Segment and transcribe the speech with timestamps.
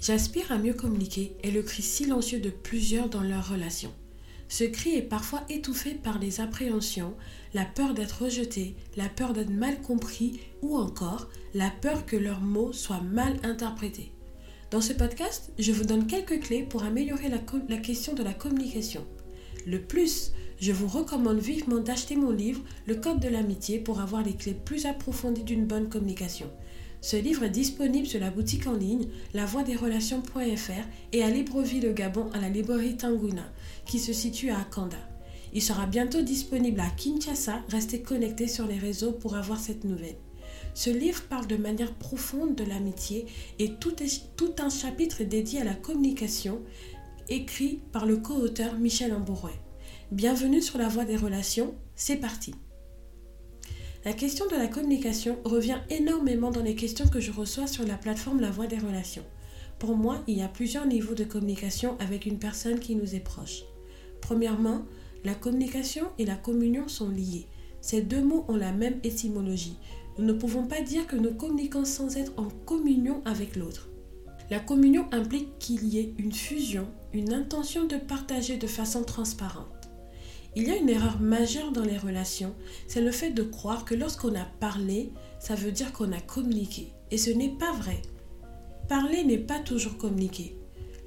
[0.00, 3.92] J'aspire à mieux communiquer est le cri silencieux de plusieurs dans leur relation.
[4.48, 7.14] Ce cri est parfois étouffé par les appréhensions,
[7.52, 12.40] la peur d'être rejeté, la peur d'être mal compris ou encore la peur que leurs
[12.40, 14.10] mots soient mal interprétés.
[14.70, 17.38] Dans ce podcast, je vous donne quelques clés pour améliorer la,
[17.68, 19.06] la question de la communication.
[19.66, 24.22] Le plus, je vous recommande vivement d'acheter mon livre Le Code de l'amitié pour avoir
[24.22, 26.50] les clés plus approfondies d'une bonne communication.
[27.02, 32.30] Ce livre est disponible sur la boutique en ligne lavoiderelations.fr et à Libreville le Gabon
[32.34, 33.50] à la librairie Tanguna
[33.86, 34.98] qui se situe à Akanda.
[35.52, 40.16] Il sera bientôt disponible à Kinshasa, restez connectés sur les réseaux pour avoir cette nouvelle.
[40.74, 43.26] Ce livre parle de manière profonde de l'amitié
[43.58, 43.94] et tout,
[44.36, 46.60] tout, un chapitre est dédié à la communication,
[47.28, 49.58] écrit par le co-auteur Michel Ambourouet.
[50.12, 52.54] Bienvenue sur la voie des relations, c'est parti.
[54.02, 57.96] La question de la communication revient énormément dans les questions que je reçois sur la
[57.96, 59.24] plateforme La Voix des Relations.
[59.78, 63.20] Pour moi, il y a plusieurs niveaux de communication avec une personne qui nous est
[63.20, 63.64] proche.
[64.22, 64.86] Premièrement,
[65.22, 67.46] la communication et la communion sont liés.
[67.82, 69.76] Ces deux mots ont la même étymologie.
[70.18, 73.90] Nous ne pouvons pas dire que nous communiquons sans être en communion avec l'autre.
[74.50, 79.79] La communion implique qu'il y ait une fusion, une intention de partager de façon transparente.
[80.56, 82.54] Il y a une erreur majeure dans les relations,
[82.88, 86.92] c'est le fait de croire que lorsqu'on a parlé, ça veut dire qu'on a communiqué.
[87.12, 88.02] Et ce n'est pas vrai.
[88.88, 90.56] Parler n'est pas toujours communiquer.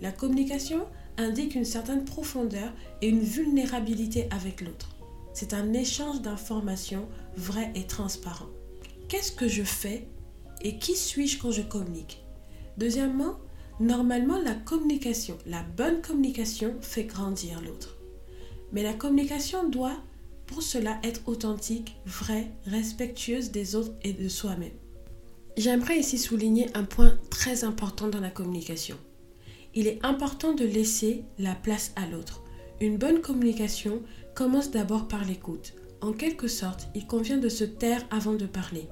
[0.02, 0.86] La communication
[1.18, 2.72] indique une certaine profondeur
[3.02, 4.96] et une vulnérabilité avec l'autre.
[5.34, 8.50] C'est un échange d'informations vrai et transparent.
[9.10, 10.08] Qu'est-ce que je fais
[10.62, 12.24] et qui suis-je quand je communique?
[12.78, 13.36] Deuxièmement,
[13.82, 17.98] normalement la communication, la bonne communication fait grandir l'autre.
[18.74, 19.98] Mais la communication doit
[20.48, 24.74] pour cela être authentique, vraie, respectueuse des autres et de soi-même.
[25.56, 28.98] J'aimerais ici souligner un point très important dans la communication.
[29.76, 32.44] Il est important de laisser la place à l'autre.
[32.82, 34.02] Une bonne communication
[34.36, 35.74] commence d'abord par l'écoute.
[36.02, 38.90] En quelque sorte, il convient de se taire avant de parler.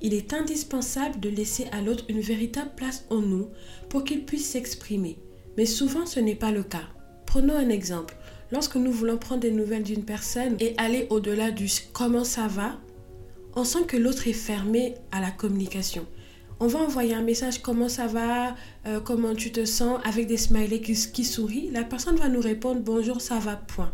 [0.00, 3.48] Il est indispensable de laisser à l'autre une véritable place en nous
[3.88, 5.18] pour qu'il puisse s'exprimer.
[5.56, 6.88] Mais souvent ce n'est pas le cas.
[7.26, 8.16] Prenons un exemple.
[8.50, 12.78] Lorsque nous voulons prendre des nouvelles d'une personne et aller au-delà du comment ça va,
[13.54, 16.06] on sent que l'autre est fermé à la communication.
[16.60, 20.36] On va envoyer un message comment ça va, euh, comment tu te sens, avec des
[20.36, 21.70] smileys qui, qui sourient.
[21.70, 23.92] La personne va nous répondre bonjour, ça va, point.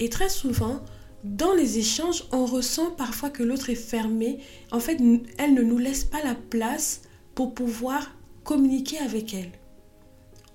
[0.00, 0.80] Et très souvent,
[1.22, 4.40] dans les échanges, on ressent parfois que l'autre est fermé.
[4.72, 4.98] En fait,
[5.38, 7.02] elle ne nous laisse pas la place
[7.34, 8.10] pour pouvoir
[8.42, 9.50] communiquer avec elle.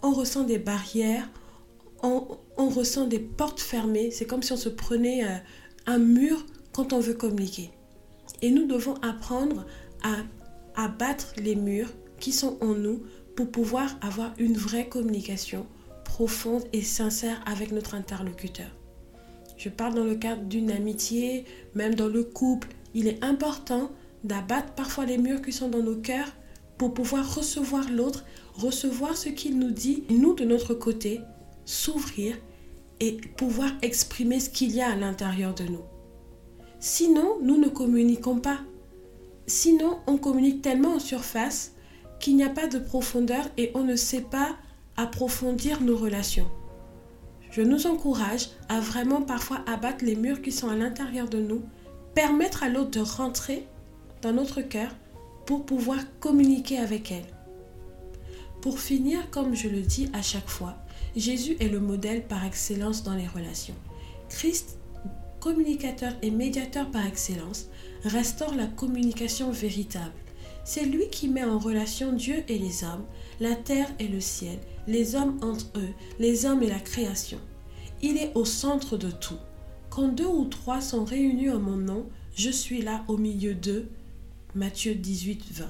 [0.03, 1.27] On ressent des barrières,
[2.03, 4.11] on, ressent des portes fermées.
[4.11, 5.37] C'est comme si on se prenait euh,
[5.85, 7.71] un mur quand on veut communiquer.
[8.41, 9.65] Et nous devons apprendre
[10.03, 10.17] à,
[10.75, 13.03] à battre les murs qui sont en nous
[13.35, 15.65] pour pouvoir avoir une vraie communication
[16.03, 18.67] profonde et sincère avec notre interlocuteur.
[19.57, 21.45] Je parle dans le cadre d'une amitié,
[21.75, 22.69] même dans le couple.
[22.93, 23.91] Il est important
[24.23, 26.31] d'abattre parfois les murs qui sont dans nos cœurs
[26.77, 28.23] pour pouvoir recevoir l'autre,
[28.53, 31.21] recevoir ce qu'il nous dit, nous de notre côté,
[31.65, 32.37] s'ouvrir
[32.99, 35.83] et pouvoir exprimer ce qu'il y a à l'intérieur de nous.
[36.79, 38.59] Sinon, nous ne communiquons pas.
[39.47, 41.73] Sinon, on communique tellement en surface
[42.19, 44.55] qu'il n'y a pas de profondeur et on ne sait pas
[44.97, 46.47] approfondir nos relations.
[47.51, 51.63] Je nous encourage à vraiment parfois abattre les murs qui sont à l'intérieur de nous,
[52.13, 53.65] permettre à l'autre de rentrer
[54.21, 54.91] dans notre cœur
[55.45, 57.25] pour pouvoir communiquer avec elle.
[58.61, 60.75] Pour finir, comme je le dis à chaque fois,
[61.19, 63.75] Jésus est le modèle par excellence dans les relations.
[64.29, 64.77] Christ,
[65.41, 67.65] communicateur et médiateur par excellence,
[68.05, 70.13] restaure la communication véritable.
[70.63, 73.03] C'est lui qui met en relation Dieu et les hommes,
[73.39, 77.39] la terre et le ciel, les hommes entre eux, les hommes et la création.
[78.01, 79.39] Il est au centre de tout.
[79.89, 83.89] Quand deux ou trois sont réunis en mon nom, je suis là au milieu d'eux.
[84.55, 85.65] Matthieu 18, 20.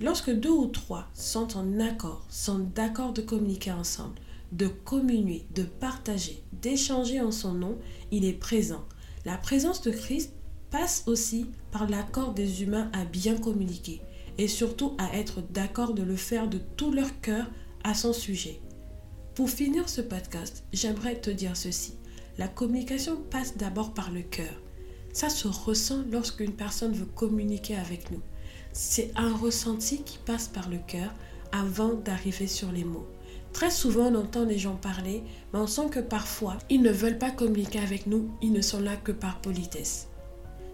[0.00, 4.14] Lorsque deux ou trois sont en accord, sont d'accord de communiquer ensemble,
[4.52, 7.78] de communier, de partager, d'échanger en son nom,
[8.10, 8.84] il est présent.
[9.24, 10.32] La présence de Christ
[10.70, 14.00] passe aussi par l'accord des humains à bien communiquer
[14.38, 17.50] et surtout à être d'accord de le faire de tout leur cœur
[17.84, 18.60] à son sujet.
[19.34, 21.94] Pour finir ce podcast, j'aimerais te dire ceci.
[22.38, 24.62] La communication passe d'abord par le cœur.
[25.12, 28.22] Ça se ressent lorsqu'une personne veut communiquer avec nous.
[28.72, 31.12] C'est un ressenti qui passe par le cœur
[31.52, 33.08] avant d'arriver sur les mots.
[33.52, 37.18] Très souvent, on entend les gens parler, mais on sent que parfois, ils ne veulent
[37.18, 40.08] pas communiquer avec nous, ils ne sont là que par politesse.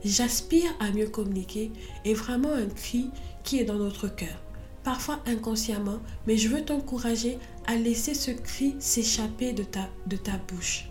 [0.05, 1.73] J'aspire à mieux communiquer
[2.05, 3.11] est vraiment un cri
[3.43, 4.43] qui est dans notre cœur.
[4.84, 10.38] parfois inconsciemment, mais je veux t'encourager à laisser ce cri s'échapper de ta, de ta
[10.49, 10.88] bouche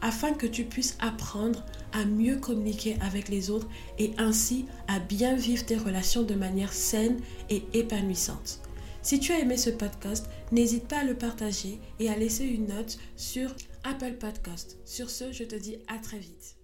[0.00, 3.68] afin que tu puisses apprendre à mieux communiquer avec les autres
[3.98, 7.18] et ainsi à bien vivre tes relations de manière saine
[7.50, 8.60] et épanouissante.
[9.02, 12.66] Si tu as aimé ce podcast, n'hésite pas à le partager et à laisser une
[12.66, 13.54] note sur
[13.84, 14.78] Apple Podcast.
[14.84, 16.57] Sur ce, je te dis à très vite.